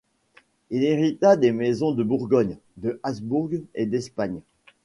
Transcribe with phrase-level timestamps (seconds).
[0.71, 4.39] Il hérita des maisons de Bourgogne, de Habsbourg et d'Espagne.